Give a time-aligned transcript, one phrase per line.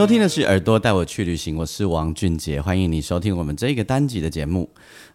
[0.00, 4.66] 收听的是《耳朵带我去旅行》，我是王俊杰，欢迎你收听我们这一个单集的节目。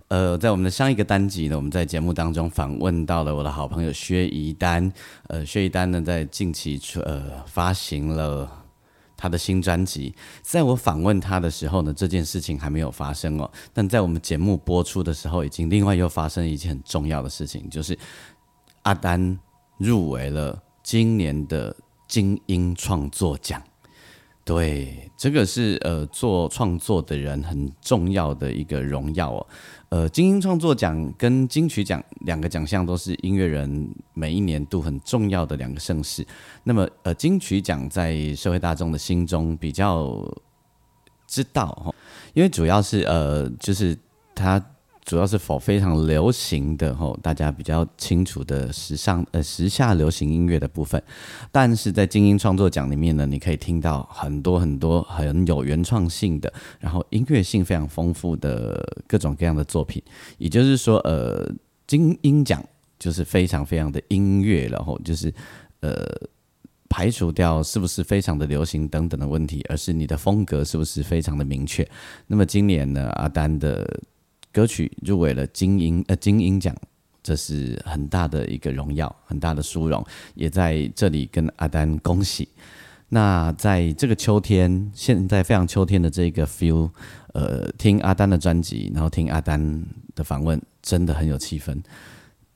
[0.09, 4.93] 呃，在我们的上一个单集呢，我们在节目当中访问到了我的好朋友薛怡丹。
[5.25, 8.47] 呃，薛怡丹呢，在近期呃发行了
[9.17, 10.13] 他的新专辑。
[10.43, 13.51] 在我访问他的时候呢，这件事情还没有发生哦。
[13.73, 17.97] 但在我们节目播出的时候，已经另外又发生一件很重要的事情，就是
[18.83, 19.39] 阿丹
[19.79, 21.75] 入围了今年的
[22.07, 23.59] 金英创作奖。
[24.45, 29.47] 对，这个是呃做创作的人很重要的一个荣耀哦。
[29.89, 36.23] 呃，金鹰创作奖跟金曲奖两个奖项都是音乐人每一年度很重要的两个盛事。
[36.63, 40.23] 那么呃，金曲奖在社会大众的心中比较
[41.25, 41.95] 知道，
[42.35, 43.97] 因为主要是呃就是
[44.35, 44.63] 他。
[45.05, 51.01] 主要是否非常流行的吼，大家比较清楚的时尚呃时下流行音乐的部分，
[51.51, 60.01] 但是在精英创作奖里面呢，你可以听到很多很多很有原创性的，然后音乐性非常丰富的各种各样的作品。
[60.39, 61.47] 也就是说，呃，
[61.85, 62.65] 精英奖
[62.97, 65.31] 就是非常非常的音乐，然后就是
[65.81, 66.03] 呃
[66.89, 71.87] 排除掉是不是非常的流行等等的问题，而是你的风格是不是非常的明确。
[72.25, 73.87] 那么今年呢，阿丹的。
[74.55, 76.73] 歌曲入围了金鹰呃金鹰奖，
[77.21, 80.01] 这是很大的一个荣耀，很大的殊荣，
[80.33, 82.47] 也在这里跟阿丹恭喜。
[83.09, 86.89] 那在这个秋天，现在非常秋天的这个 feel，
[87.33, 89.83] 呃，听阿丹的专辑，然后听阿丹
[90.15, 91.77] 的访问，真的很有气氛。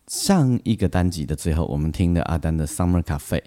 [0.08, 3.42] 上一个单集的最后，我们听了阿丹的 Summer Cafe，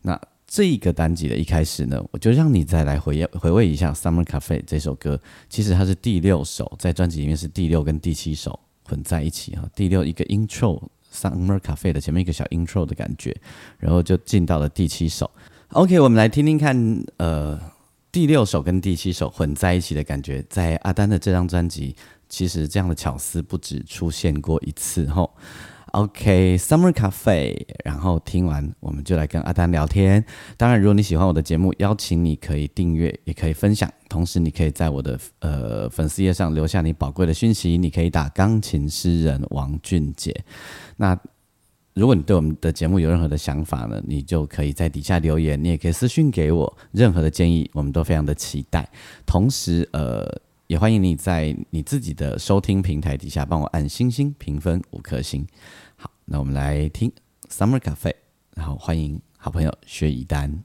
[0.00, 0.18] 那。
[0.50, 5.18] 这一个单集的一开始呢，我就让你再来回回味一下《Summer Cafe》这首歌。
[5.48, 9.62] 其实它是第六首，在专辑里面是第六跟第七首混在一起哈。
[9.76, 10.80] 第六一个 Intro
[11.14, 13.32] 《Summer Cafe》的前面一个小 Intro 的感觉，
[13.78, 15.30] 然后就进到了第七首。
[15.68, 17.56] OK，我们来听听看，呃，
[18.10, 21.94] 第六首跟第七首混在一起的感觉，在阿丹的这张专辑，
[22.28, 25.30] 其实这样的巧思不止出现过一次哈。
[25.92, 30.24] OK，Summer Cafe，然后听完我们就来跟阿丹聊天。
[30.56, 33.90] 当然，如果你喜欢我的节目，邀请你可以订阅，也可以分享。
[34.08, 37.76] 同时，你可以在我的呃粉丝页上留下你宝贵的讯息。
[37.76, 40.34] 你可以打钢琴诗人王俊杰。
[40.96, 41.18] 那
[41.94, 48.88] 如果你对我们的节目有任何的想法呢，你就可以在底下留言，你也可以私信给我任何的建议，我们都非常的期待。
[49.26, 50.26] 同时，呃，
[50.68, 55.44] 也欢迎你在你自己的收听平台底下帮我按星星评分五颗星。
[56.32, 57.12] 那我们来听
[57.48, 58.14] Summer Cafe，
[58.54, 60.62] 然后欢迎好朋友薛以丹。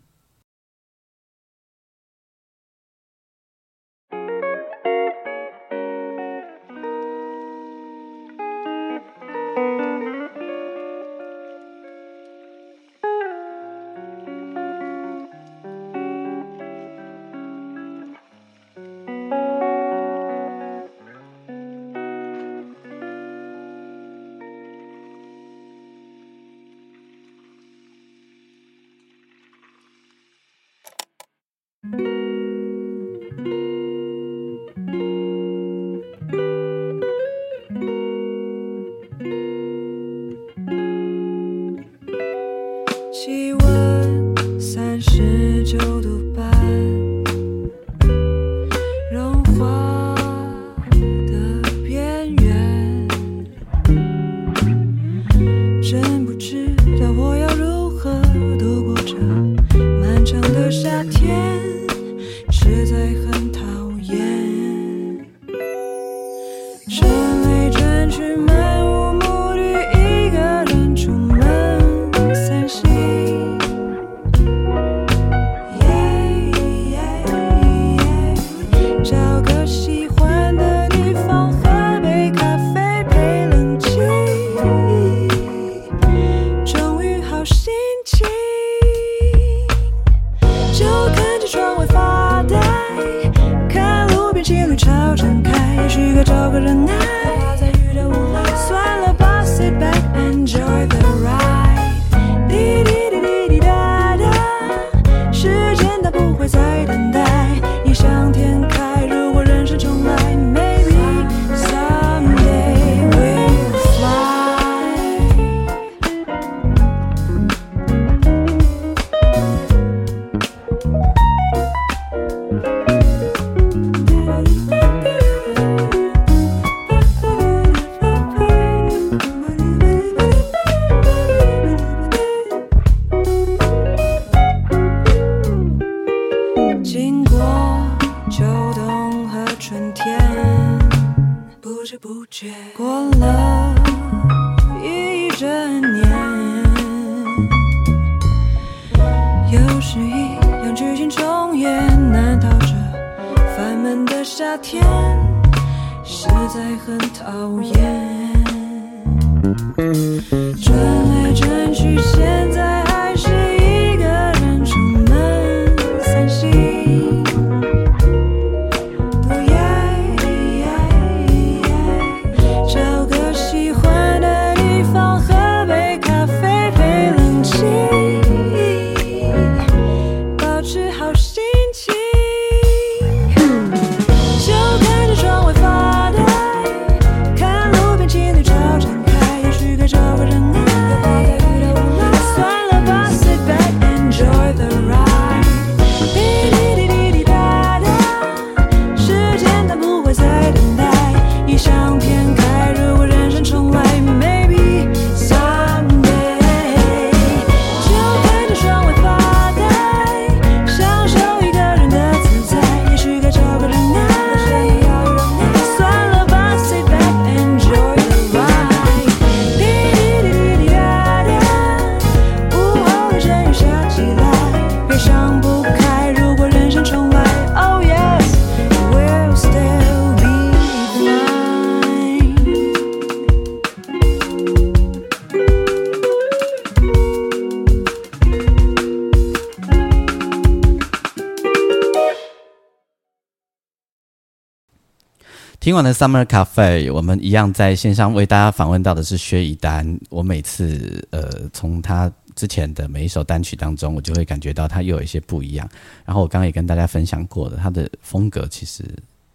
[245.75, 249.99] 听完了 Summer Cafe，我们一样在线上为大家访问到的是薛以丹。
[250.09, 255.69] 我每次呃从他之前的每一首单曲当中，我就会感觉到他又有一些不一样。
[256.05, 258.85] 然后我刚刚也跟大家分享过的，他的风格其实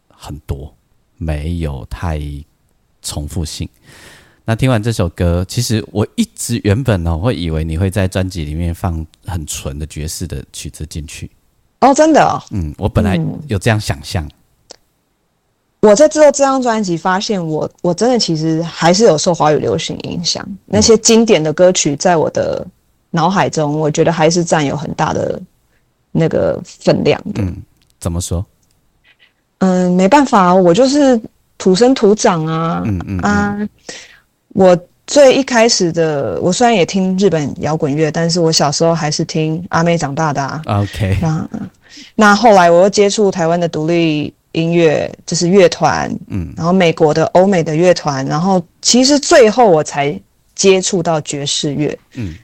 [0.09, 0.75] 很多，
[1.19, 2.19] 没有太
[3.03, 3.69] 重复性。
[4.47, 11.31] 那听完这首歌，其实我一直原本呢、会以为你会在专辑里面放很纯的爵士的曲子进去。
[11.81, 12.43] 哦，真的哦。
[12.51, 14.27] 嗯，我本来有这样想象。
[15.81, 22.67] 我在制作这张专辑，发现我我真的其实还是有受华语流行影响，那些经典的歌曲在我的
[23.11, 25.41] 脑海中，我觉得还是占有很大的
[26.13, 27.43] 那个分量的。
[27.43, 27.57] 嗯，
[27.99, 28.45] 怎么说？
[29.59, 31.21] 嗯，没办法，我就是
[31.57, 33.59] 土生土长啊，嗯嗯啊，
[34.49, 40.63] 我最一开始的，我虽然也听日本摇滚乐，但是我小时候还是听阿妹长大的啊。
[40.67, 41.49] OK，那
[42.15, 50.21] 那后来我又接触台湾的独立音乐，就是乐团，嗯然后美国的、欧美的乐团，然后其实最后我才
[50.55, 51.99] 接触到爵士乐。
[52.15, 52.35] 嗯，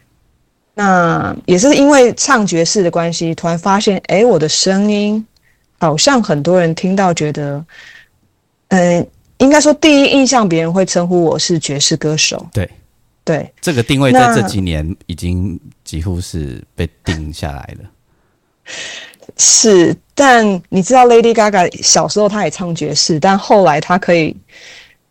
[0.74, 5.26] 那也是因为唱爵士的关系，突然发现，哎，我的声音
[5.78, 7.64] 好像很多人听到觉得，
[8.68, 9.06] 嗯、
[9.38, 12.46] 应该说第一印象，别人会称呼我是爵士歌手。
[12.52, 12.70] 对，
[13.24, 17.90] 对，这个定位在这几年已经几乎是被定下来了。
[19.36, 24.34] 是，但你知道 Lady Gaga 小时候她也唱爵士，但后来她可以，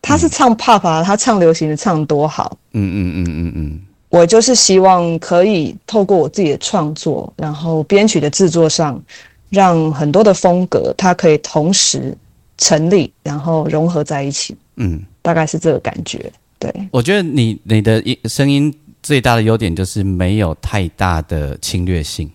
[0.01, 2.57] 她是唱 pop 啊，她唱流行的唱多好。
[2.73, 9.01] 嗯嗯嗯嗯嗯，我就是希望可以透过我自己的创作，然后编曲的制作上，
[9.49, 12.17] 让很多的风格它可以同时
[12.57, 16.31] 成立，然后融合在一起，嗯，大概是这个感觉。
[16.57, 22.31] 对，我觉得你你的音声音最大的优点就是没有太大的侵略性。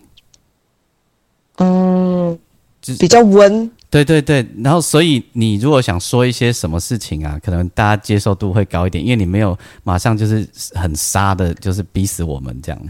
[1.61, 2.39] 嗯
[2.81, 12.81] 就是，比较温，对对对，然后所以你如果想说一些什么事情啊，可能大家接受度会高一点，因为你没有马上就是很杀的，就是逼死我们这样。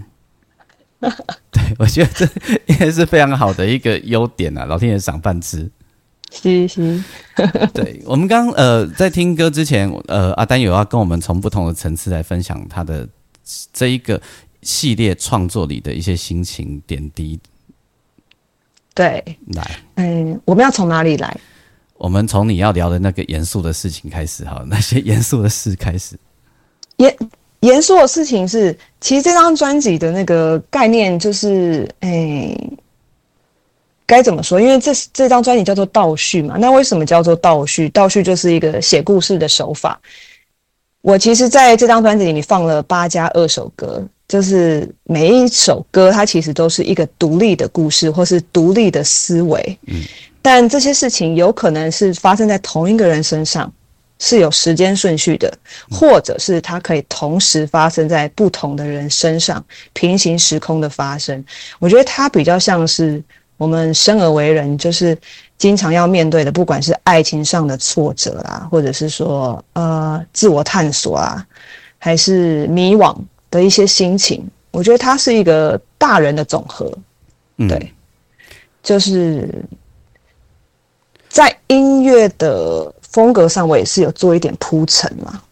[1.51, 2.25] 对，我觉得这
[2.67, 5.69] 应该是非常好的一个优点啊，老天爷赏饭吃。
[6.31, 7.03] 是是。
[7.73, 13.05] 对我们刚呃在听歌之前，呃阿丹有要跟我们从不同的层次来分享他的
[13.73, 14.21] 这一个
[14.61, 17.37] 系列创作里的一些心情点滴。
[18.93, 21.35] 对，来，嗯，我们要从哪里来？
[21.97, 26.17] 我们从你要聊的那个严肃的事情开始哈， 那些严肃的事开始。
[26.97, 27.15] 严
[27.61, 32.57] 严肃的事情是，其实这张专辑的那个概念就是，哎、
[34.05, 34.59] 该怎么说？
[34.59, 37.87] 因为这这张专辑叫做倒叙嘛，那为什么叫做倒叙？
[37.89, 39.99] 倒叙就是一个写故事的手法。
[41.01, 49.77] 我其实在这张专辑里面放了八加二首歌，就是每一首歌它其实都是一个独立的故事，或是独立的思维。
[49.87, 49.95] 嗯，
[50.41, 53.69] 但这些事情有可能是发生在同一个人身上，
[54.19, 55.53] 是有时间顺序的，
[55.89, 59.61] 或者是它可以同时发生在不同的人身上，
[59.91, 61.43] 平行时空的发生。
[61.79, 63.21] 我觉得它比较像是
[63.57, 65.17] 我们生而为人，就是
[65.57, 71.45] 经常要面对的，不管是爱情上的挫折啦，或者是说呃自我探索啊，
[71.97, 73.13] 还是迷惘
[73.51, 74.43] 的一些心情。
[74.71, 76.91] 我觉得它是一个大人的总和，
[77.57, 77.93] 嗯，对，
[78.81, 79.63] 就是
[81.27, 85.43] 在音乐的风格上，我也是有做一点铺陈嘛。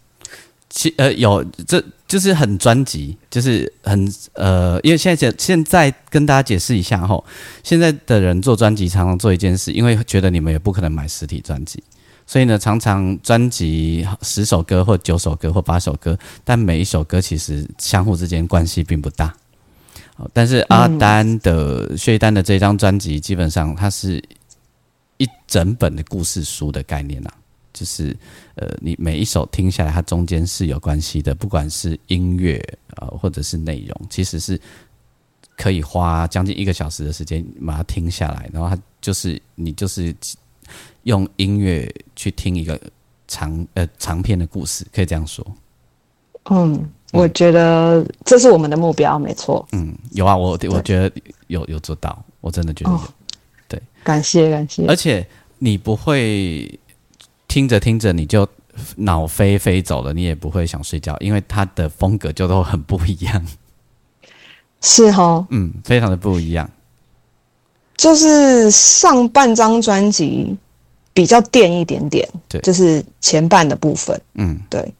[0.69, 7.25] 其呃有这就是很专辑，就是很呃，因为现在现在跟大家解释一下吼，
[7.63, 11.83] 现在的人做专辑常常做一件事，因为觉得你们也不可能买实体专辑，
[12.29, 19.35] 所以呢，常常专辑十首歌或九首歌或八首歌，但每一首歌其实相互之间关系并不大。
[20.17, 24.23] 哦但是阿丹的薛一丹的这张专辑，基本上它是
[25.17, 27.33] 一整本的故事书的概念啊，
[27.73, 28.15] 就是
[28.53, 32.63] 呃，你每一首听下来，它中间是有关系的，不管是音乐
[32.97, 34.61] 呃或者是内容，其实是
[35.57, 40.15] 可以花将近一个小时的时间把它听下来，然后它就是你就是
[41.09, 42.79] 用音乐去听一个
[43.27, 45.45] 长呃长篇的故事，可以这样说。
[46.51, 49.67] 嗯，我觉得这是我们的目标，没错。
[49.71, 51.11] 嗯，有啊，我我觉得
[51.47, 52.97] 有有做到，我真的觉得有。
[52.97, 53.03] 哦
[54.01, 54.95] 感谢感谢而。
[54.95, 55.27] 且
[55.59, 56.79] 你不会
[57.49, 58.47] 听着听着你就
[58.95, 63.45] 脑飞飞走了，你也不会想睡觉，因为它的风格就都很不一样，
[64.81, 66.67] 是哈，嗯，非常的不一样。
[67.97, 70.57] 就是上半张专辑
[71.19, 74.93] 比较垫一点点，对就是前半的部分，嗯对。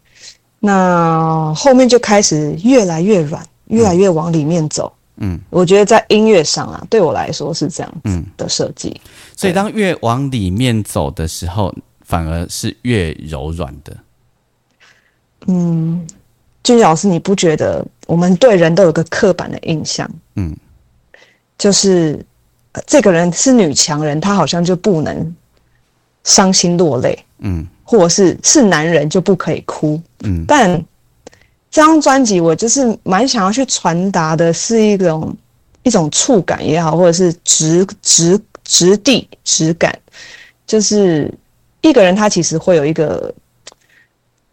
[0.59, 4.91] 那后面就开始越来越软，越来越往里面走。
[5.15, 8.99] 嗯我觉得在音乐上啊，对我来说是这样子嗯，的设计。
[9.33, 13.95] 所以当越往里面走的时候，反而是越柔软的。
[15.47, 16.05] 嗯，
[16.63, 20.09] 俊杰老师，你不觉得我们对人都有个刻板的印象？
[20.35, 20.53] 嗯，
[21.57, 22.25] 就是、
[22.73, 25.35] 呃这个人是女强人，她好像就不能
[26.23, 27.67] 伤心落泪，嗯。
[27.83, 29.99] 或者是是男人就不可以哭。
[30.23, 30.45] 嗯。
[30.47, 30.71] 但
[31.71, 35.35] 这张专辑我就是蛮想要去传达的是一种
[35.83, 39.97] 一种触感也好，或者是质质质地质感，
[40.67, 41.33] 就是
[41.81, 43.33] 一个人他其实会有一个，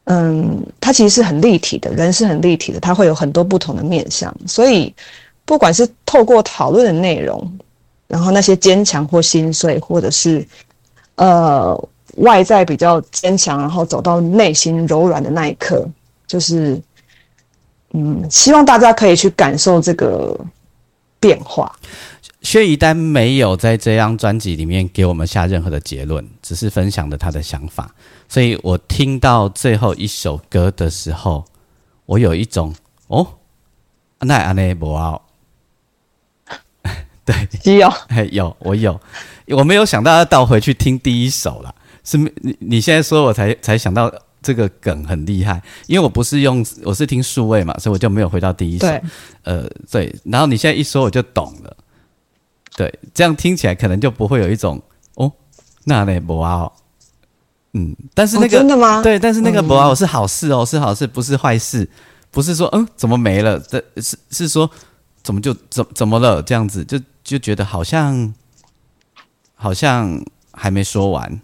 [0.04, 4.94] 嗯，他其实是很立体的，人是很立体的，他会有很多不同的面相，所以
[5.44, 7.58] 不管是透过讨论的内容，
[8.06, 10.46] 然后那些坚强或心碎，或者是
[11.16, 15.86] 呃外在比较坚强，然后走到内心柔软的那一刻，
[16.26, 16.80] 就是
[17.92, 20.38] 嗯，希望大家可以去感受这个
[21.20, 21.74] 变化。
[22.42, 27.92] 薛一丹没有在这张专辑里面给我们下任何的结论，只是分享了他的想法。
[28.28, 31.44] 所以我听到最后一首歌的时候，
[32.04, 32.72] 我有一种
[33.08, 33.26] 哦，
[34.20, 35.20] 那安内不奥，
[37.24, 39.00] 对，基友，嘿 有我有，
[39.48, 41.74] 我没有想到要倒回去听第一首啦。
[42.04, 48.86] 是你你现在说我才才想到这个梗很厉害，因为我不是用我是听数位嘛，所以我就没有回到第一首。
[48.86, 49.02] 对，
[49.42, 51.76] 呃，对，然后你现在一说我就懂了，
[52.76, 54.80] 对，这样听起来可能就不会有一种
[55.14, 55.32] 哦，
[55.82, 56.70] 那呢不啊，
[57.72, 59.02] 嗯，但是那哦个、真的吗？
[59.02, 61.88] 对，但是那个嗯不啊是好事哦，是好事，不是坏事，
[62.30, 64.70] 不是说嗯怎么没了，这是是说
[65.24, 68.32] 怎么就怎怎么了这样子，就就觉得好像
[69.56, 70.22] 好像
[70.52, 71.40] 还没说完，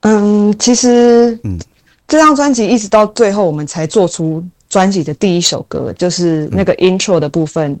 [0.00, 1.58] 嗯，其实，嗯。
[2.06, 7.78] 这张专辑一直到最后，我们才做出专辑的第一首歌，就是那个 intro 的部分。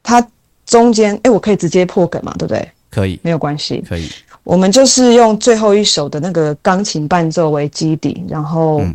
[0.00, 0.24] 它
[0.64, 2.70] 中间，哎，我可以直接破梗嘛，对不对？
[2.88, 3.18] 可以。
[3.24, 4.08] 没有关系，可以，
[4.44, 8.94] 我们就是用最后一首的那个钢琴伴奏为基底，然后嗯。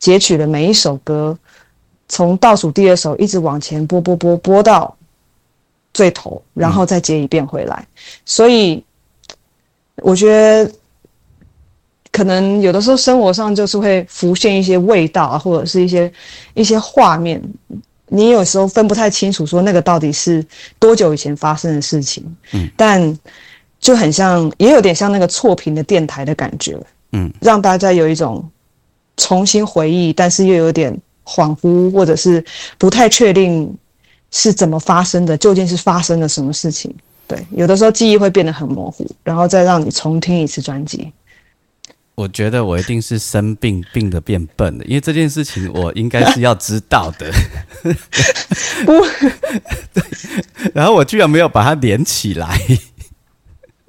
[0.00, 1.38] 截取了每一首歌，
[2.08, 4.96] 从倒数第二首一直往前播播播播到
[5.98, 7.84] 最头，然后再接一遍回来。
[8.24, 8.80] 所以
[9.96, 10.72] 我觉得，
[12.12, 16.12] 可能有的时候生活上就是会浮现一些味道啊，或者是一些
[16.54, 17.42] 一些画面，
[18.06, 20.46] 你有时候分不太清楚，说那个到底是
[20.78, 22.24] 多久以前发生的事情。
[22.52, 23.18] 嗯，但
[23.80, 26.78] 就很像，也有点像那个错频的电台的感觉。
[27.10, 28.48] 嗯，让大家有一种
[29.16, 32.44] 重新回忆，但是又有点恍惚，或者是
[32.78, 33.76] 不太确定
[34.30, 36.94] 是怎么发生的，究竟是发生了什么事情。
[37.26, 41.12] 对，有的时候记忆会变得很模糊，然后再让你重听一次专辑。
[42.14, 47.30] 我觉得我一定是生病病的变笨了，因为这件事情我应该是要知道的。
[48.84, 48.92] 不，
[50.74, 52.58] 然后我居然没有把它连起来。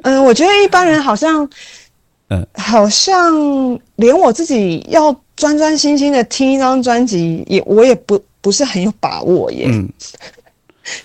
[0.03, 1.49] 嗯，我觉得一般人好像，
[2.27, 9.67] 嗯好像连我自己要专专心心的听一张专辑，也我也不不是很有把握耶。
[9.69, 9.89] 嗯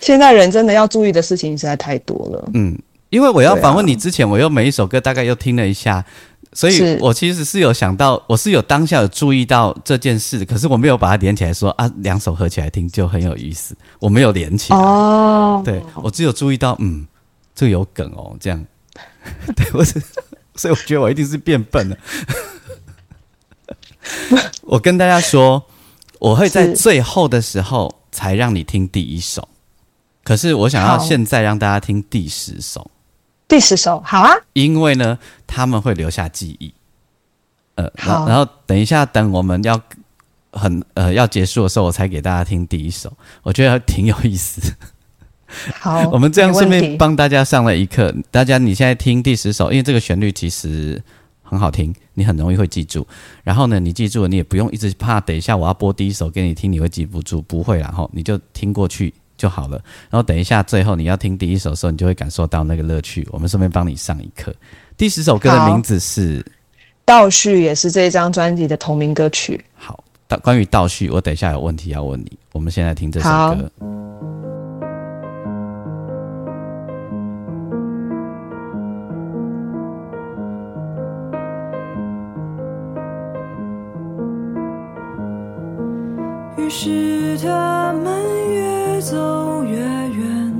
[0.00, 2.50] 现在人真的要注意的事情实在太多了。
[2.54, 2.74] 嗯，
[3.10, 6.02] 因为我要访问你之前，我又每一首歌大概又听了一下，
[6.54, 14.78] 所以我其实是有想到，我是有当下有注意到这件事，可是我没有把它连起来说啊，两首合起来听就很有意思，我没有连起来。
[14.78, 17.06] 哦，对我只有注意到，嗯，
[17.54, 18.64] 这个有梗哦，这样。
[19.54, 20.00] 对我是，
[20.56, 21.96] 所以我觉得我一定是变笨了。
[24.62, 25.62] 我跟大家说，
[26.24, 29.46] 我会在最后的时候才让你听第一首，
[30.22, 32.90] 可是我想要现在让大家听第十首，
[33.46, 36.72] 第十首，好啊，因为呢，他们会留下记忆。
[37.74, 39.78] 呃，然好然后等一下，等我们要
[40.52, 43.12] 很呃要结束的时候，我才给大家听第一首，
[43.42, 44.72] 我觉得挺有意思。
[45.78, 48.14] 好， 我们这样顺便帮大家上了一课。
[48.30, 51.02] 大家，你现在听第十首，因为这个旋律其实
[51.54, 53.06] 很好听，你很容易会记住。
[53.42, 59.80] 然后呢，你记住了，你也不用一直怕等一下我要播第一首给你听，你会记不住，不会啦，然后你就听过去就好了。
[60.10, 63.26] 然后等一下最后你要听第一首的时候，你就会感受到那个乐趣。
[63.30, 64.54] 我们顺便帮你上一课。
[64.96, 66.44] 第十首歌的名字是
[67.04, 69.64] 倒叙也是这张专辑的同名歌曲。
[69.74, 70.02] 好。
[70.26, 72.32] 倒关于倒叙，我等一下有问题要问你。
[72.52, 73.70] 我们现在听这首好歌。
[86.56, 90.54] 于是他们越走越远，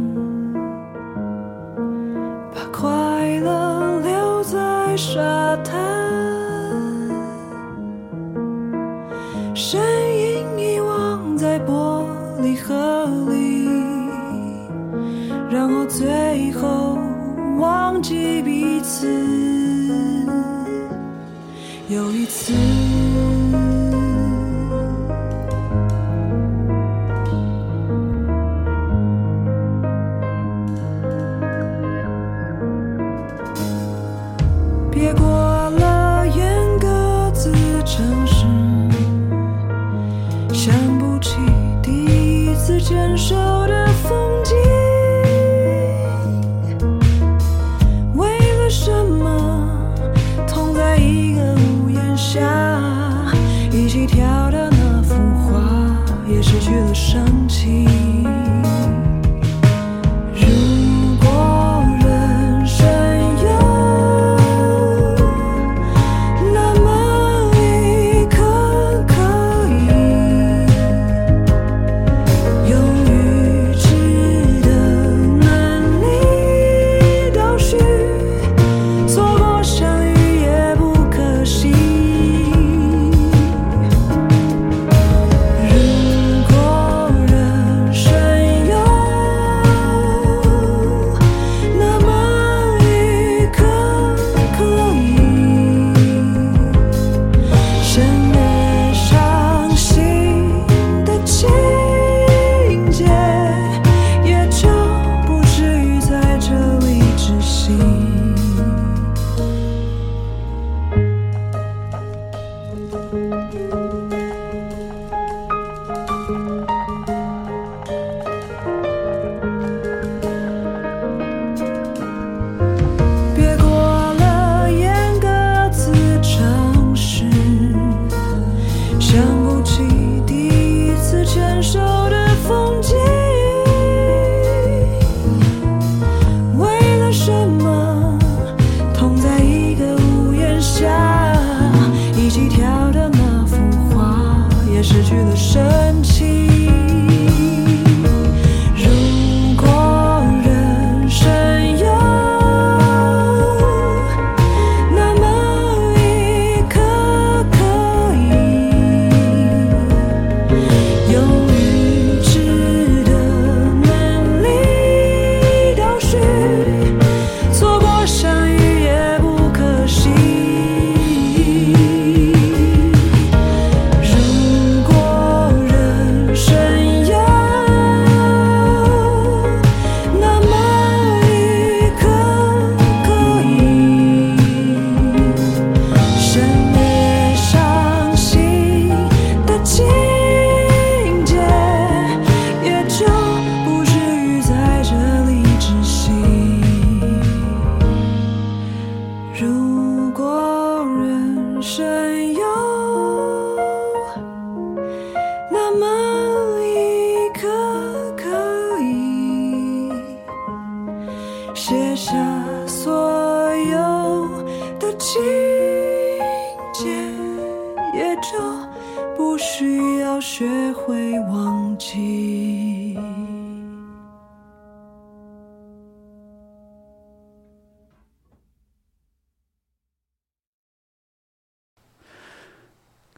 [2.53, 2.91] 把快
[3.39, 5.75] 乐留在沙滩，
[9.55, 9.81] 身
[10.19, 12.05] 影遗忘在玻
[12.43, 13.69] 璃盒里，
[15.49, 16.99] 然后最后
[17.59, 19.07] 忘记彼此。
[21.89, 22.53] 有一次。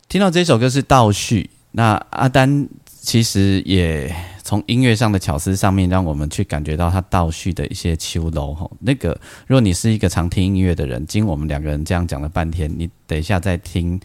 [0.09, 2.69] 听到这首歌是倒叙，那阿丹
[3.01, 4.14] 其实也
[4.45, 8.71] 从音乐上的巧思上面，让我们去感觉到他倒叙的一些秋楼吼。
[8.79, 14.01] 那个，如果你是一个常听音乐的人，经我们两个人这样讲了半天，你等一下再听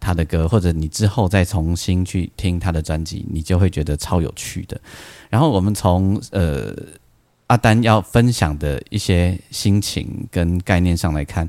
[0.00, 4.78] 他的歌，或者你之后再重新去听他的专辑，你就会觉得超有趣的。
[5.30, 6.74] 然后我们从呃
[7.46, 11.48] 阿丹要分享的一些心情跟概念上来看，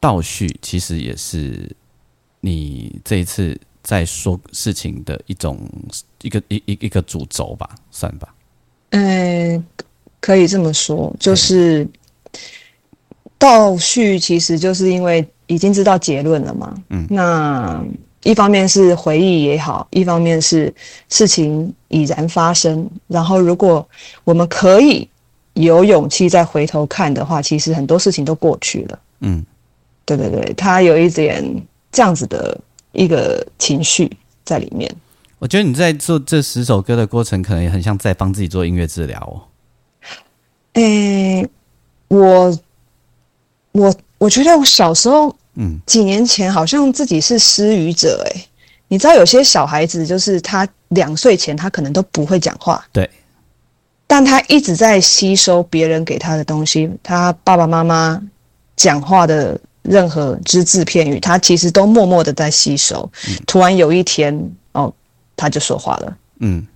[0.00, 1.70] 倒叙其实也是。
[2.46, 5.58] 你这一次在说事情的一种
[6.20, 8.34] 一个一一一个主轴吧，算吧。
[8.90, 9.64] 嗯，
[10.20, 11.88] 可以这么说，就是
[13.38, 16.74] 倒叙，其实就是因为已经知道结论了嘛。
[16.90, 17.82] 嗯，那
[18.24, 20.72] 一方面是回忆也好，一方面是
[21.08, 22.86] 事情已然发生。
[23.06, 23.88] 然后，如果
[24.24, 25.08] 我们可以
[25.54, 28.98] 有勇气再回头看的话，其实很多事情都过去了。
[29.20, 29.42] 嗯，
[30.04, 31.42] 对对对，他有一点。
[31.94, 34.10] 这样子的一个情绪
[34.44, 34.92] 在里面，
[35.38, 39.34] 我觉得你在做这十首歌的过程，可能也很像在帮自己做音乐治疗哦。
[40.72, 41.48] 诶，
[42.08, 42.58] 我
[43.70, 48.20] 我我觉得我小时候，嗯，几年前好像自己是失语者。
[48.26, 48.44] 诶，
[48.88, 53.08] 你知道有些小孩子就是他两岁前他可能都不会讲话，对，
[54.08, 58.20] 但他一直在吸收别人给他的东西，他爸爸妈妈
[58.74, 59.56] 讲话的。
[59.84, 63.08] 任何只字片语，他其实都默默的在吸收。
[63.46, 64.34] 突然有一天，
[64.72, 64.92] 哦，
[65.36, 66.16] 他就说话了。
[66.40, 66.66] 嗯，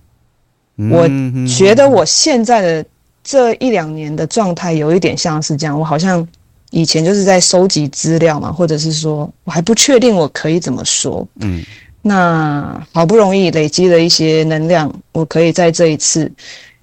[0.91, 1.07] 我
[1.47, 2.85] 觉得我现在的
[3.23, 5.77] 这一两年的状态有一点像是这样。
[5.77, 6.25] 我好像
[6.69, 11.27] 以前就是在收集资料嘛，或者是说我还不确定我可以怎么说。
[11.39, 11.63] 嗯，
[12.03, 16.31] 那好不容易累积了一些能量，我可以在这一次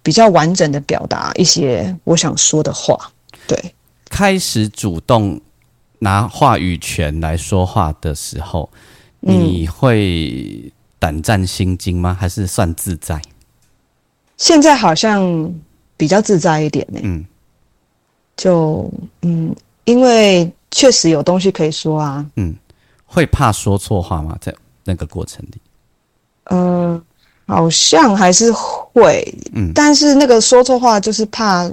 [0.03, 2.99] 比较完整的表达一些我想说的话。
[3.47, 3.75] 对，
[4.11, 5.41] 开始主动。
[5.99, 8.69] 拿话语权来说话的时候，
[9.21, 12.17] 你会胆战心惊吗？
[12.19, 13.21] 还是算自在？
[14.37, 15.53] 现在好像
[15.97, 17.01] 比较自在一点呢。
[17.03, 17.25] 嗯，
[18.37, 18.91] 就
[19.23, 19.55] 嗯，
[19.85, 22.25] 因为确实有东西可以说啊。
[22.37, 22.55] 嗯，
[23.07, 24.37] 会怕说错话吗？
[24.41, 24.55] 在
[24.85, 25.61] 那个过程里？
[26.51, 27.03] 嗯，
[27.47, 29.35] 好像还是会。
[29.53, 31.71] 嗯，但是那个说错话就是怕。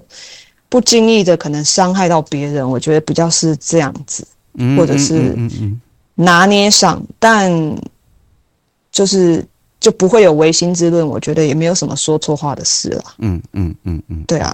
[0.73, 4.25] 不经意的可能伤害到别人，我觉得比较是这样子，
[4.75, 5.37] 或者是
[6.15, 7.51] 拿捏上，但
[8.91, 9.45] 就是
[9.79, 11.07] 就不会有违心之论。
[11.07, 13.03] 我觉得也没有什么说错话的事了。
[13.19, 14.51] 嗯嗯嗯嗯，对啊。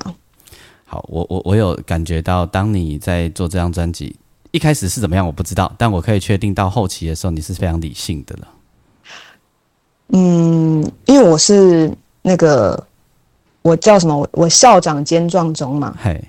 [0.85, 4.13] 好，我我我有感觉到，当你在做这张专辑
[4.51, 8.47] 一开始是怎么样，我不知道，但我可以确定到后期的时候，你是非常理性的了。
[10.09, 11.89] 嗯，因为我是
[12.21, 12.85] 那个。
[13.69, 14.17] 我叫什么？
[14.17, 15.95] 我我校长兼壮中嘛。
[16.01, 16.19] 嘿，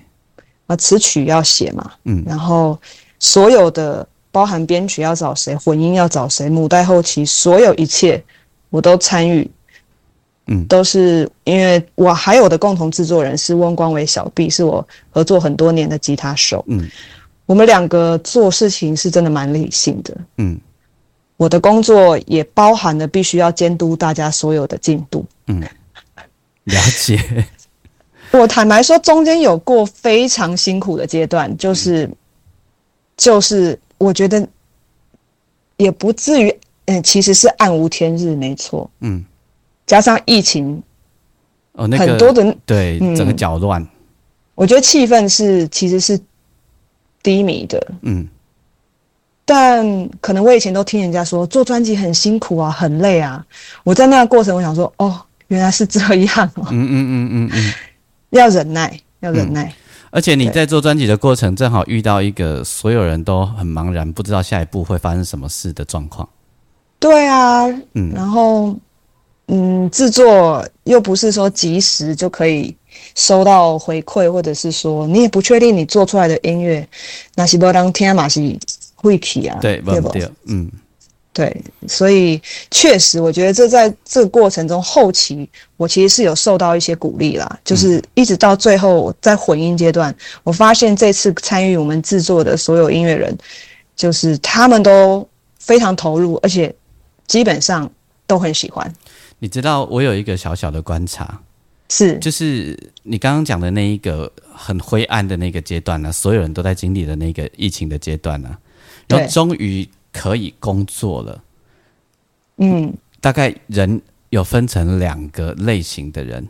[0.67, 1.91] 啊，词曲要写嘛。
[2.05, 2.79] 嗯，然后
[3.19, 8.23] 所有的包含编曲要找谁，混音要找谁，母带后期所有一切
[8.69, 9.49] 我都参与。
[10.47, 16.63] 嗯，都是因为我还有的共同制作人是温光伟小 B，是我合作很多年的吉他手。
[16.67, 16.89] 嗯，
[17.45, 20.17] 我们两个做事情是真的蛮理性的。
[20.37, 20.59] 嗯，
[21.37, 25.25] 我的工作也包含了必须要监督大家所有的进度。
[25.47, 25.61] 嗯。
[26.65, 27.19] 了解，
[28.31, 32.09] 我坦白说，中间有过非常辛苦的阶段，就是，
[33.17, 34.47] 就是我觉得
[35.77, 39.25] 也不至于，嗯，其实是暗无天日，没错，嗯，
[39.87, 40.81] 加上疫情，
[41.73, 43.85] 哦，那个很多的对整个搅乱，
[44.53, 46.19] 我觉得气氛是其实是
[47.23, 48.27] 低迷的，嗯，
[49.45, 53.43] 但可能我以前都听人家说做专辑很辛苦啊，很累啊，
[53.83, 55.19] 我在那个过程，我想说，哦。
[55.51, 57.73] 原来是这样哦，嗯嗯嗯嗯嗯，
[58.29, 59.71] 要忍耐，要忍耐。
[60.09, 66.27] 而且你在做专辑的过程，正好遇到一个所有人都很茫然，不知道下一步会发生什么事的状况。
[66.99, 68.73] 对啊，嗯，然后
[69.47, 72.73] 嗯，制作又不是说及时就可以
[73.15, 76.87] 收到回馈，或者是说你也不确定你做出来的音乐
[77.35, 78.57] 那是不当天马是
[78.95, 80.31] 会起啊，对不对？
[80.45, 80.71] 嗯。
[81.33, 87.59] 对，所以确实，我觉得这在这个过程中后期，我其实是有受到一些鼓励啦。
[87.63, 90.13] 就是一直到最后，在混音阶段，
[90.43, 93.33] 我发现这次参与我们制作的所有音乐人，
[93.95, 95.25] 就是他们都
[95.57, 96.73] 非常投入，而且
[97.27, 97.89] 基本上
[98.27, 98.93] 都很喜欢。
[99.39, 101.39] 你知道，我有一个小小的观察，
[101.87, 108.57] 是就是你刚刚讲的那一个很灰暗的那个阶段呢、所有人都在经历的那个疫情的阶段呢、
[109.07, 111.43] 然后终于可以工作了。
[112.57, 112.93] 嗯。
[113.19, 116.47] 大概人有分成两个类型的人，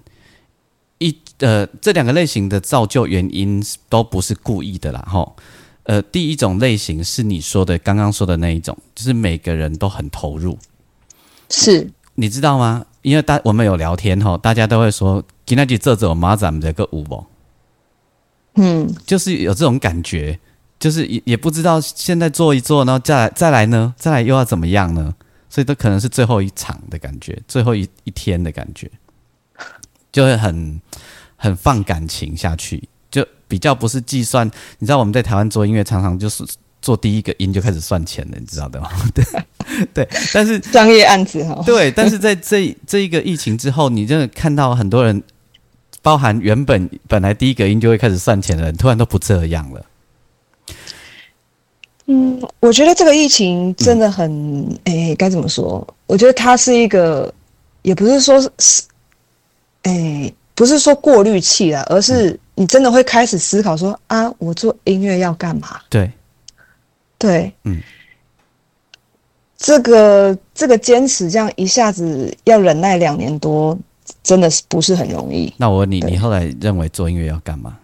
[0.99, 5.35] 一呃，这两个类型的造就原因都不是故意的啦，吼。
[5.83, 10.57] 呃，第一种类型是你说的刚刚说的那一种，就是每个人都很投入，
[11.49, 11.89] 是。
[12.15, 12.85] 你知道吗？
[13.01, 17.25] 因为大我们有聊天吼，大家都会说今天去这这马咱们这个舞不，
[18.55, 18.93] 嗯。
[19.05, 20.39] 就是有这种感觉，
[20.81, 25.13] 就是也也不知道现在做一做，然后再来再来呢，再来又要怎么样呢？
[25.47, 28.89] 所以都可能是最后一场的感觉，最后一一天的感觉，
[30.11, 30.81] 就会很
[31.35, 34.49] 很放感情下去，就比较不是计算。
[34.79, 36.43] 你知道我们在台湾做音乐，常常就是
[36.81, 38.89] 做第一个音就开始算钱了，你知道的吗？
[39.13, 39.23] 对
[39.93, 45.21] 对，但是 商业案子哈，对，但是在这这一个疫情之后，你真的看到很多人，
[46.01, 49.85] 包含原本本来第一个音就会开始算钱的人，突然都不这样了。
[52.07, 55.85] 嗯，我觉得这个疫情真的很，诶、该怎么说？
[56.07, 57.33] 我觉得它是一个，
[57.83, 58.83] 也不是说是，
[59.83, 65.79] 诶、不是说过滤器啦，而是你真的会开始思考说啊，我做音乐要干嘛？
[65.89, 66.11] 对，
[67.17, 67.79] 对，嗯，
[69.57, 73.77] 这个这个坚持这样一下子要忍耐两年多，
[74.21, 75.53] 真的是不是很容易。
[75.55, 77.77] 那我问你，你后来认为做音乐要干嘛？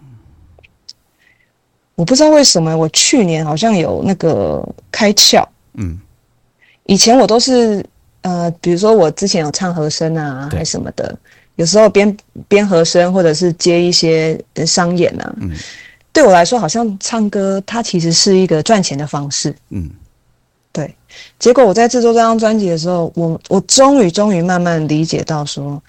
[1.98, 5.44] 我不知道为什么，我去年好像有那个开窍。
[5.74, 6.00] 嗯，
[6.86, 7.84] 以前我都是
[8.22, 11.18] 呃，比如说我之前有唱和声啊，还什么的，
[11.56, 12.16] 有时候编
[12.48, 15.36] 编和声，或者是接一些呃商演啊。
[15.42, 15.52] 嗯
[16.14, 19.56] 对我来说，好像唱歌它其实是一个赚钱的方式。
[19.70, 19.88] 嗯，
[20.72, 20.96] 对。
[21.38, 25.82] 结果我在制作这张专辑的时候，我我终于终于慢慢理解到说，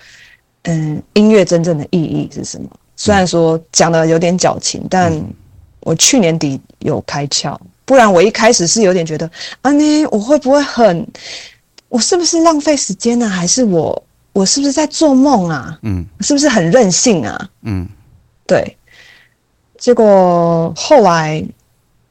[0.65, 2.69] 嗯，音乐真正的意义是什么。
[2.95, 5.11] 虽然说讲的有点矫情，但
[5.89, 9.31] 我去年底有开窍，不然我一开始是有点觉得
[9.63, 11.07] 啊，呢我会不会很，
[11.89, 15.79] 我是不是浪费时间呢、还是我我是不是在做梦啊？
[15.81, 17.51] 嗯是不是很任性啊？
[17.63, 17.89] 嗯
[18.47, 18.77] 对，
[19.79, 21.43] 结果后来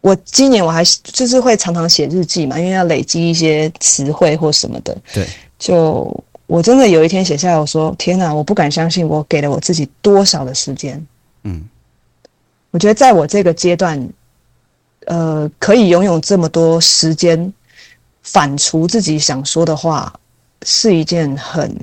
[0.01, 4.97] 我今年我还是就是会常常写日记嘛，因为要累积一些词汇或什么的。
[5.13, 5.23] 对，
[5.59, 11.05] 就我真的有一天写下来，我说：“天哪，我不敢相信我给了我自己多少的时间。”
[11.45, 11.63] 嗯，
[12.77, 14.07] 我觉得在我这个阶段，
[15.07, 17.51] 呃，可以拥有这么多时间
[18.21, 20.13] 反刍自己想说的话，
[20.61, 21.75] 是一件很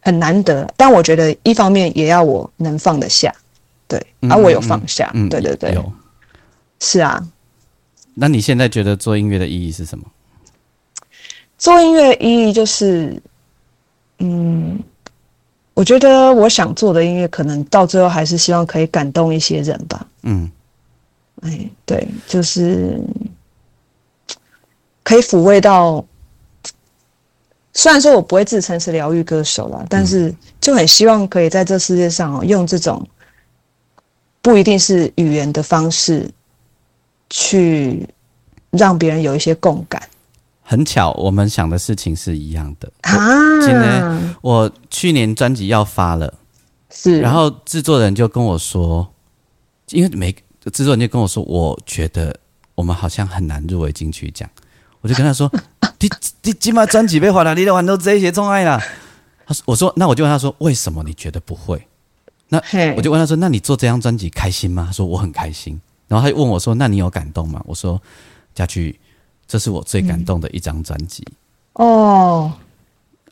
[0.00, 0.68] 很难得。
[0.76, 3.32] 但我觉得一方面也要我能放得下，
[3.86, 5.92] 对，嗯而、我有放下，嗯，对对对，有。
[6.80, 7.24] 是啊。
[8.14, 10.04] 那你现在觉得做音乐的意义是什么？
[11.58, 13.22] 做音乐的意义就是，
[14.18, 14.82] 嗯，
[15.74, 20.06] 我觉得我想做的音乐，可能到最后还是希望可以感动一些人吧。
[20.22, 20.50] 嗯
[21.42, 22.98] 哎，对，就是
[25.02, 26.04] 可以抚慰到。
[27.76, 33.04] 虽然说我不会自称是疗愈歌手啦，但是就很希望可以在这世界上哦，用这种
[34.40, 36.30] 不一定是语言的方式，
[37.28, 38.08] 去
[38.70, 40.00] 让别人有一些共感
[40.64, 42.90] 很巧，我们想的事情是一样的。
[43.02, 43.60] 啊。
[43.60, 46.32] 今天我去年专辑要发了，
[46.90, 49.08] 是，然后制作人就跟我说，
[49.90, 50.34] 因为每
[50.72, 52.34] 制作人就跟我说，我觉得
[52.74, 54.48] 我们好像很难入围金曲奖。
[55.02, 55.50] 我就跟他说
[56.00, 56.08] ：“你
[56.42, 58.80] 你起码专辑被发了，你的玩都这些钟爱了。”
[59.46, 61.86] 他说：“我说那我就问他说，为什么你觉得不会？
[62.48, 62.58] 那
[62.96, 64.84] 我就问他说：那你做这张专辑开心吗？
[64.86, 65.78] 他说我很开心。
[66.08, 67.62] 然后他就问我说：那你有感动吗？
[67.66, 68.00] 我说：
[68.54, 68.98] 佳驹，
[69.54, 71.24] 这是我最感动的一张专辑。
[71.74, 72.52] 哦，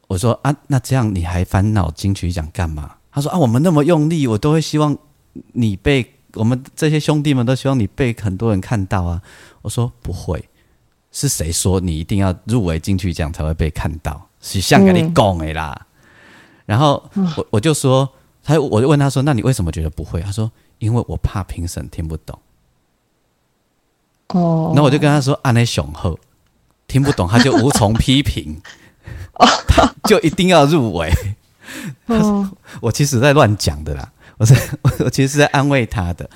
[0.06, 2.94] 我说啊，那这样你还烦恼金曲奖干嘛？
[3.10, 4.96] 他说啊，我们那么用力，我都会希望
[5.54, 9.20] 你被我们这些兄弟们都希望你被很多人看到啊。
[9.62, 10.48] 我说不会，
[11.10, 14.28] 是谁说你一定要入围金曲奖才会被看到？
[14.40, 15.88] 是像跟你讲的啦。
[16.66, 17.02] 然后
[17.36, 18.08] 我我就说，
[18.44, 20.20] 他我就问他说，那你为什么觉得不会？
[20.20, 22.38] 他说因为我怕评审听不懂。
[24.28, 26.18] 哦，那我就跟他说：“安内雄厚，
[26.88, 28.60] 听不懂他就无从批评，
[29.68, 31.12] 他 就一定要入围。
[32.06, 36.28] 哦，我其实在乱讲的啦，我是我 我其实是在安慰他的。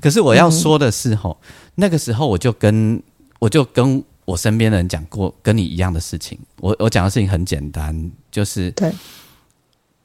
[0.00, 1.38] 可是我要说的是吼，
[1.76, 3.02] 那个时候我就跟
[3.38, 6.38] 我就跟我身边的人讲过跟你一样的事情。
[6.60, 8.92] 我我讲的事情很简单，就是对，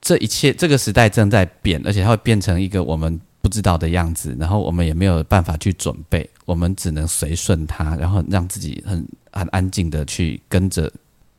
[0.02, 10.92] 这一切这个时代正在变，而且它会变成一个我们不知道的样子，然后我们也没有办法去准备，我们只能随顺他，然后让自己很很安静的去跟着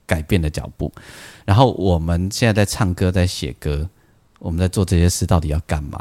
[0.07, 0.93] 改变的脚步。
[1.45, 3.89] 然后我们现在在唱歌，在写歌，
[4.39, 6.01] 我们在做这些事到底要干嘛？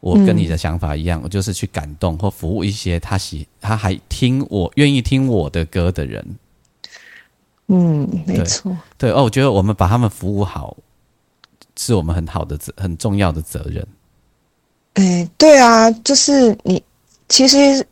[0.00, 6.22] 我跟你的想法一样，我就是去感动或服务一些他喜他还听我愿意听我的歌的人。
[7.68, 8.76] 嗯，没错。
[8.98, 10.76] 对哦，我觉得我们把他们服务好，
[11.76, 13.86] 是我们很好的责很重要的责任。
[14.92, 16.84] 哎，对啊，就是你
[17.30, 17.86] 其实，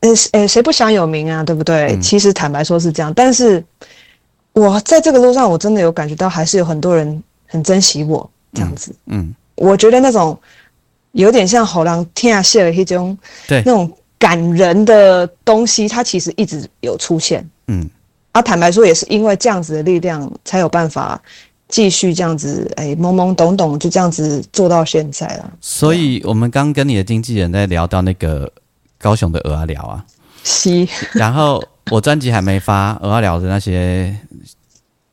[0.00, 1.92] 呃，呃，谁不想有名啊，对不对？
[1.92, 3.62] 嗯其实坦白说是这样，但是
[4.52, 8.94] 我在这个路上，我真的有感觉到，还是有很多人很珍惜我这样子。
[9.06, 10.38] 嗯，我觉得那种
[11.12, 17.48] 有点像喉狼天下谢的一种对那种感人的东西，它其实一直有出现。
[17.66, 17.88] 嗯，
[18.32, 21.20] 啊，坦白说，也是因为这样子的力量，才有办法
[21.68, 25.52] 继续这样子，哎，懵懵懂懂就这样子做到现在了。
[25.60, 28.50] 所以我们刚跟你的经纪人在聊到那个
[29.00, 30.04] 高雄的鹅啊聊啊，
[30.44, 34.14] 西，然后我专辑还没发，鹅啊聊的那些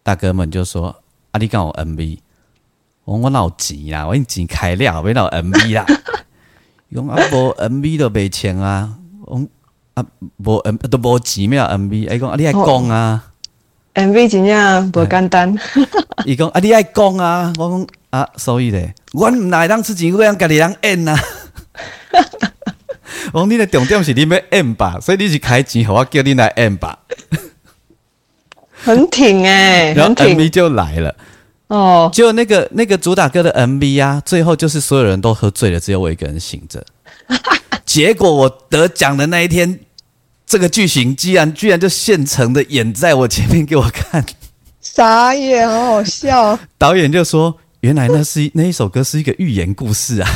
[0.04, 0.94] 大哥们就说
[1.32, 2.20] ：“啊，你讲我 MV，
[3.06, 5.86] 我说我哪有钱啦，我已经钱开了，没有 MV 啦。
[6.90, 8.94] 伊讲啊，无 MV 都没钱啊，
[9.26, 9.48] 我说
[9.94, 10.06] 啊
[10.38, 13.24] 无 M 都无钱没有 MV，伊讲啊你爱讲啊。
[13.96, 15.58] MV 真正不简单，
[16.26, 21.18] 伊讲啊，你爱讲啊， 我讲啊，所以咧，阮毋哪会当出钱，我让家己人演啊。
[23.34, 27.00] 我讲你的重点是你要演吧，所以你是开钱，互我叫你来演吧，
[28.72, 31.16] 很挺哎、然后 MV 就来了。
[31.68, 32.10] 哦。
[32.14, 36.86] 就那个那个主打歌的 MV 啊，最后就是所有人都喝醉了，只有我一个人醒着。
[37.86, 39.80] 结果我得奖的那一天，
[40.46, 44.26] 这个剧情居然居然就现成的演在我前面给我看。
[44.82, 46.58] 傻眼，好好笑。
[46.78, 50.30] 导演就说：“原来那是那一首歌是一个寓言故事啊。”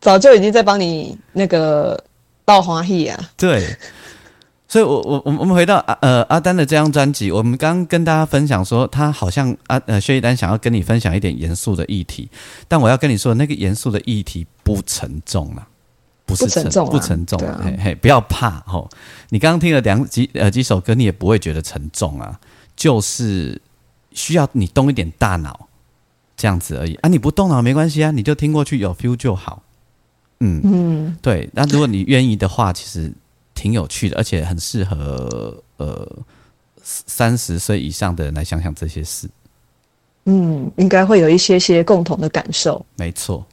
[0.00, 2.02] 早就已经在帮你那个
[2.44, 3.30] 倒花戏啊。
[3.36, 3.76] 对，
[4.66, 12.28] 所以我我我我们回到阿呃阿丹的这张专辑，我们刚刚跟大家分享说，他好像阿呃薛一丹想要跟你分享一点严肃的议题，
[12.66, 15.66] 但我要跟你说，那个严肃的议题不沉重啦。
[16.26, 18.88] 不是不沉重啊不沉重嘿嘿，不要怕吼。
[19.30, 22.38] 你刚刚听了两几呃几首歌，你也不会觉得沉重啊，
[22.76, 23.60] 就是
[24.12, 25.66] 需要你动一点大脑
[26.36, 27.08] 这样子而已啊。
[27.08, 29.64] 你不动脑没关系啊，你就听过去有 feel 就好。
[30.40, 33.12] 嗯嗯，对，那如果你愿意的话，其实
[33.54, 36.18] 挺有趣的，而且很适合呃
[36.82, 39.28] 三十岁以上的人来想想这些事。
[40.24, 42.84] 嗯，应该会有一些些共同的感受。
[42.96, 43.44] 没错，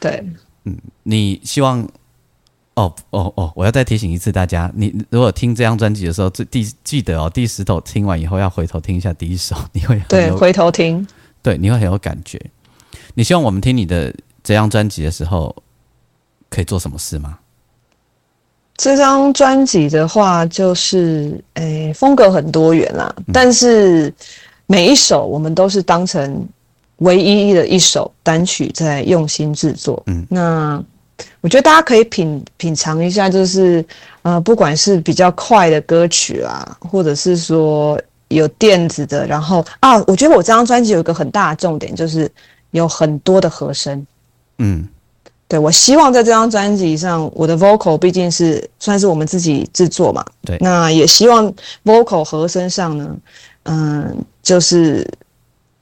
[0.00, 0.24] 对，
[0.64, 1.80] 嗯你希望
[2.74, 11.06] 哦哦哦，我要再提醒一次大家，你如果听这张专辑的时候，最第记得哦，第十首听完以后要回头听一下第一首， 你会很对，有回头听。
[11.42, 12.40] 对，你会很有感觉。
[13.14, 15.54] 你希望我们听你的这张专辑的时候，
[16.52, 17.38] 可以做什么事吗？
[18.76, 24.12] 这张专辑的话，就是诶、风格很多元啦，但是
[24.66, 26.46] 每一首我们都是当成
[26.96, 30.02] 唯一的一首单曲在用心制作。
[30.06, 30.82] 嗯，那
[31.40, 33.84] 我觉得大家可以品品尝一下，就是
[34.22, 42.28] 呃，不管是比较快的歌曲啊，或者是说有电子的，然后啊，我觉得我这张专辑有一个很大的重点，就是
[42.72, 44.04] 有很多的和声。
[44.58, 44.88] 嗯
[45.52, 51.52] 对，我希望在这张专辑上，我的 vocal 毕竟是算是我们自己制作嘛，对那也希望
[51.84, 53.14] vocal 和声上呢，
[53.64, 55.06] 嗯，就是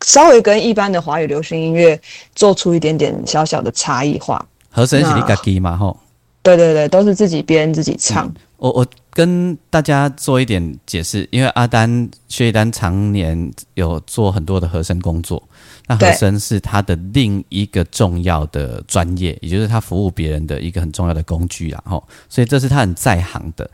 [0.05, 2.01] 稍微跟一般的华语流行音乐
[2.35, 4.45] 做出一点点小小的差异化。
[4.73, 5.97] 和声是你那自己嘛吼。
[6.43, 8.29] 对对对，都是自己编自己唱。
[8.57, 15.41] 我我跟大家做一点解释，因为阿丹薛一丹常年有做很多的和声工作，
[15.99, 23.69] 那和声是他的另一个重要的专业，也就是他服务别人的一个很重要的工具啦，吼，所以这是他很在行的。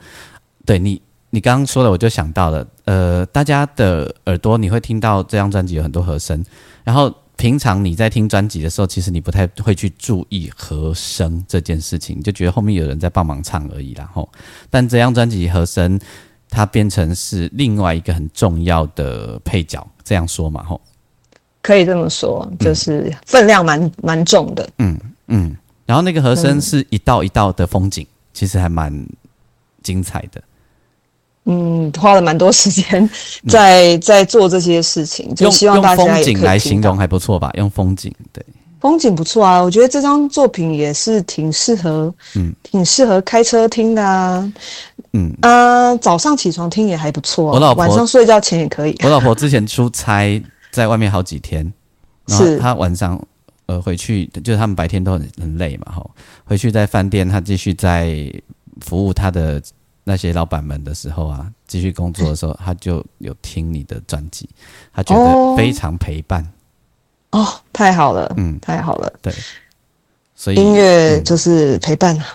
[0.65, 1.01] 对你，
[1.31, 6.43] 你刚刚说的，我就想到了，呃，大家的耳朵你会听到这张专辑有很多和声，
[6.85, 14.29] 然后平常你在听专辑的时候，其实你不太会去注意和声这件事情，你就觉得后面有人在帮忙唱而已啦，吼。
[14.71, 16.01] 但这张专辑和声，
[16.49, 20.81] 它变成是另外一个很重要的配角，这样说嘛，吼。
[21.67, 24.69] 可以这么说，就是分量蛮蛮重的。
[24.79, 24.97] 嗯
[25.27, 28.93] 嗯，然后那个和声是一道一道的风景，其实还蛮
[29.83, 30.41] 精彩的。
[31.47, 33.11] 嗯，花了蛮多时间
[33.49, 37.51] 在在做这些事情，就希望大家风景来形容还不错吧？
[37.55, 38.45] 用风景，对，
[38.81, 44.53] 风景不错啊，我觉得这张作品也是挺适合，嗯，挺适合开车听的啊。
[45.15, 48.97] 嗯，啊，早上起床听也还不错、啊，我老婆晚上睡觉前也可以。
[49.03, 50.41] 我老婆之前出差
[50.77, 51.73] 在外面好几天，
[52.27, 52.59] 然后是。
[52.59, 53.19] 她晚上
[53.65, 56.11] 呃回去，就是他们白天都很很累嘛，吼，
[56.45, 58.31] 回去在饭店，他继续在
[58.83, 59.63] 服务他的
[60.05, 64.47] 那些老板们的时候啊，继续工作的时候，他就有听你的专辑，
[64.93, 66.47] 他觉得哦非常陪伴。
[67.33, 68.61] 哦，太好了，嗯。
[68.61, 69.33] 太好了，对，
[70.35, 72.27] 所以音乐就是陪伴啊。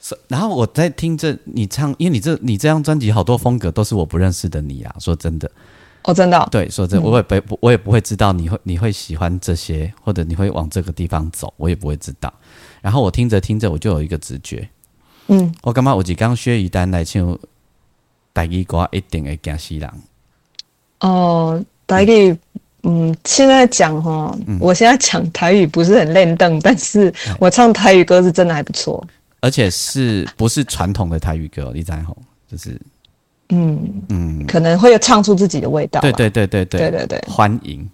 [0.00, 5.50] 是然后我在听这你唱，因为你这你这张专辑好多风格都是我不认识的你啊，说真的，
[6.04, 12.32] 哦，真的哦、对，说真的，我也不不我也不会知道你会你会喜欢这些，或者你会往这个地方走，我也不会知道。
[12.80, 14.66] 然后我听着听着，我就有一个直觉，
[15.26, 17.38] 嗯，我感觉有一刚薛一丹来唱
[18.32, 19.90] 台语歌，一定会惊死人。
[21.00, 22.36] 哦，台语，
[22.84, 29.04] 嗯，现在讲哈，我现在讲台语不是很练邓，但是我唱台语歌是真的还不错。
[29.40, 31.70] 而且是不是传统的台语歌？
[31.74, 32.16] 你知道吼，
[32.50, 32.80] 就是
[33.50, 36.00] 嗯，嗯，可能会有唱出自己的味道。
[36.00, 36.80] 对对对对对。
[36.80, 37.24] 对对对。
[37.28, 37.88] 欢迎。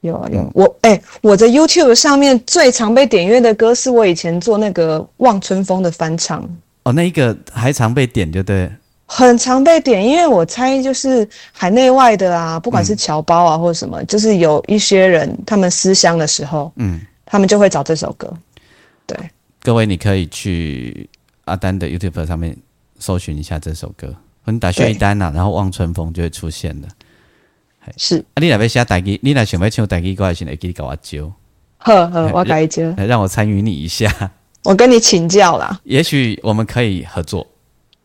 [0.00, 6.46] 有啊有，我哎、我的 YouTube 上面最常被点阅的歌是我以前做那个《望春风》的翻唱，
[6.82, 8.70] 哦，那一个还常被点，对不对？
[9.06, 18.30] 很常被点，因为我猜就是海内外的啊，不管是侨胞啊或者什么，就是有一些人他们思乡的时候，嗯，他们就会找这首歌。
[19.06, 19.16] 对，
[19.62, 21.08] 各位，你可以去
[21.46, 22.54] 阿丹的 YouTube 上面
[22.98, 24.14] 搜寻一下这首歌，或
[24.52, 26.88] 你打薛一单呐、然后望春风就会出现的。
[27.96, 31.32] 是，啊，你若要写台语，你若想要唱台语歌的时候，会记得跟我揪，
[31.78, 34.10] 呵呵，我改接，来让我参与你一下，
[34.62, 35.78] 我跟你请教啦。
[35.84, 37.46] 也许我们可以合作。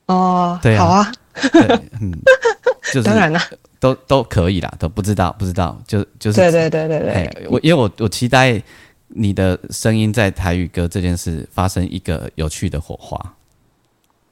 [0.07, 0.79] 哦，对啊。
[0.79, 1.11] 好啊，
[1.53, 2.11] 对，嗯，
[2.91, 3.41] 就是当然啦，
[3.79, 8.61] 都都可以啦，都不知道不知道，就就是对对对对哎对，，我因为我我期待
[9.07, 13.33] 你的声音在台语歌这件事发生一个有趣的火花。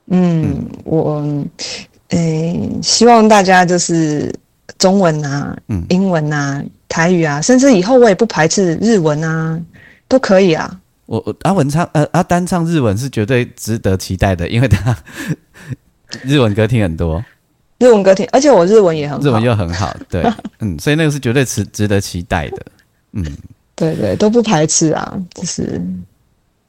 [0.09, 1.23] 嗯，我，
[2.09, 4.33] 嗯，希望大家就是
[4.77, 5.85] 中文啊，嗯。
[5.89, 9.59] 英文啊，台语啊，甚至以后我也不排斥日文啊，
[10.07, 10.79] 都可以啊。
[11.05, 14.97] 我我阿文唱呃阿丹唱日文是绝对值得期待的，因为他
[16.23, 17.23] 日文歌听很多，
[17.79, 20.23] 日文歌听，而且我日文也很好，日文又很好， 对，
[20.59, 22.65] 嗯，所以那个是绝对值值得期待的。
[23.13, 23.25] 嗯。
[23.75, 25.79] 对对都不排斥啊，就是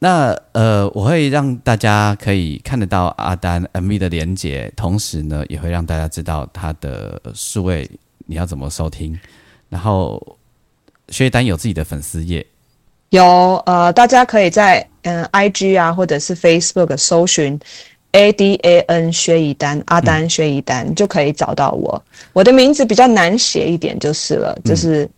[0.01, 7.91] 那呃，我会让大家可以看得到阿丹 MV 的连接，同时呢，也会让大家知道他的数位
[8.27, 9.19] 你要怎么收听。
[9.69, 10.39] 然后
[11.09, 12.47] 薛丹有自己的粉丝页，
[13.11, 17.59] 有呃，大家可以在嗯 IG 啊或者是 Facebook 搜寻
[18.13, 22.03] A D A N 薛怡丹阿丹薛怡丹、就可以找到我。
[22.33, 25.09] 我的名字比较难写一点就是了，就是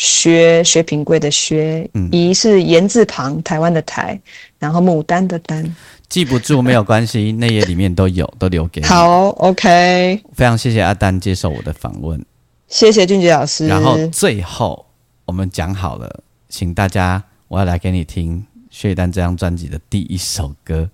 [0.00, 4.16] 薛薛平贵的薛，怡是言字旁台湾的台，
[4.56, 5.74] 然后牡丹的丹。
[6.08, 12.24] 记不住没有关系，那页里面都有，都留给你。，好，OK，非常谢谢阿丹接受我的访问。
[12.68, 13.66] 谢谢俊杰老师。
[13.66, 14.86] 然后最后
[15.24, 20.88] 我们讲好了，请大家我要来给你听薛丹这张专辑的第一首歌。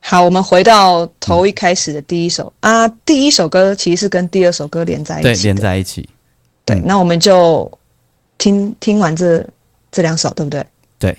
[0.00, 6.08] 好，我们回到头一开始的第一首、啊，第一首歌其实是跟第二首歌连在一起连在一起。
[6.64, 7.70] 对，嗯那我们就
[8.38, 9.46] 听听完这
[9.90, 10.66] 这两首，对不对？
[10.98, 11.16] 对，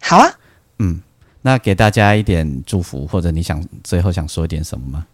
[0.00, 0.30] 好啊，
[0.78, 1.00] 嗯，
[1.40, 5.06] 那给大家一点祝福，或者你想最后想说一点什么吗？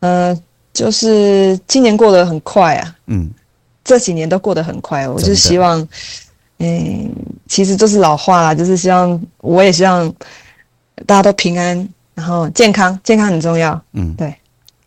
[0.00, 0.36] 呃、
[0.72, 3.30] 就是今年过得很快啊，嗯，
[3.84, 5.86] 这几年都过得很快，我就希望，
[6.58, 7.10] 嗯，
[7.46, 10.12] 其实都是老话啦，就是希望，我也希望
[11.06, 14.34] 大家都平安，然后健康，健康很重要，嗯，对，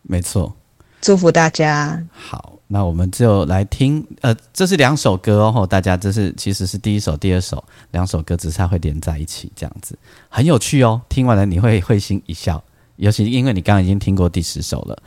[0.02, 0.54] 没错。
[1.00, 2.02] 祝福大家。
[2.12, 7.62] 好，那我们就来听，呃，这是两首歌哦，大家这是其实是第一首、第二首
[7.92, 9.96] 两首歌，只是它会连在一起，这样子
[10.28, 11.00] 很有趣哦。
[11.08, 12.62] 听完了你会会心一笑，
[12.96, 14.98] 尤其因为你刚刚已经听过第十首了。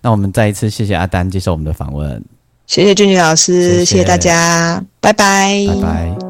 [0.00, 2.22] 那我们再一次谢谢阿丹接受我们的访问，
[2.66, 6.27] 谢谢俊俊老师，谢谢谢谢大家，拜拜，拜拜。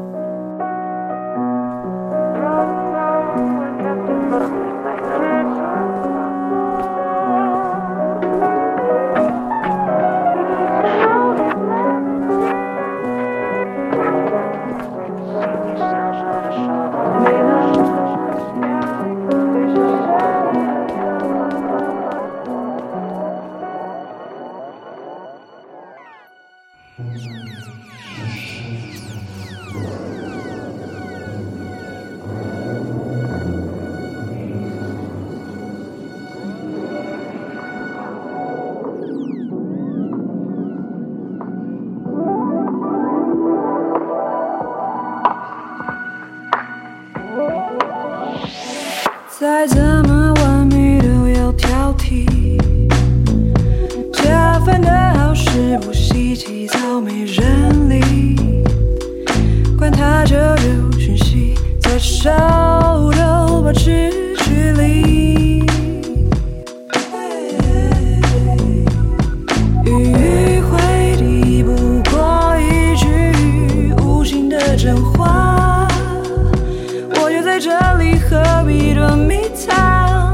[77.61, 80.33] 这里何必多迷藏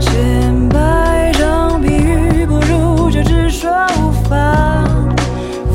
[0.00, 5.08] 千百种比语不如就直说无妨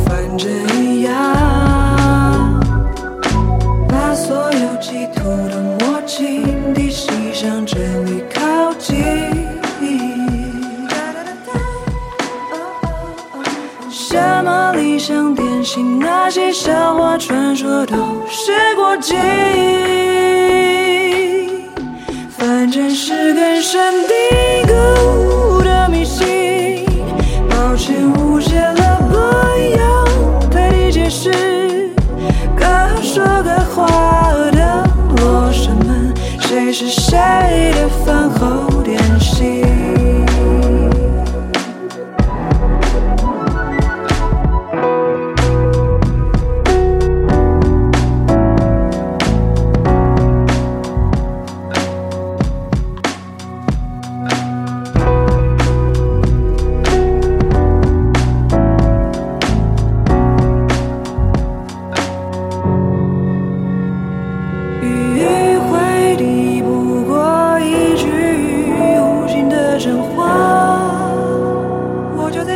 [0.05, 0.51] 反正
[0.83, 1.13] 一样
[3.87, 9.01] 把所有企图都抹净低细向着你靠近
[13.89, 17.95] 什么理想典型那些笑话传说都
[18.27, 20.11] 是过境
[22.93, 24.13] 是根深蒂
[24.67, 25.00] 固。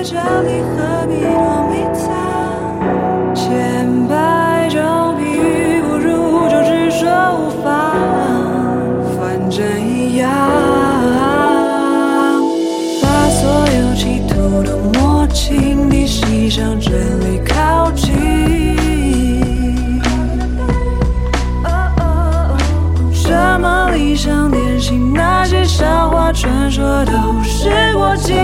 [0.07, 1.33] 这里何必躲
[1.71, 2.05] 避藏？
[3.33, 7.65] 千百种比喻不如就直说无法，
[9.17, 10.29] 反正一样。
[13.01, 13.49] 把所
[13.79, 18.13] 有企图都摸清，你牺向真理靠近。
[23.11, 25.11] 什么理想典型？
[25.15, 28.35] 那些神话传说都是过境。